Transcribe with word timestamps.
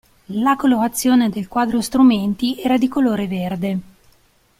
La 0.33 0.55
colorazione 0.55 1.29
del 1.29 1.47
quadro 1.47 1.79
strumenti 1.79 2.59
era 2.59 2.75
di 2.79 2.87
colore 2.87 3.27
verde. 3.27 3.79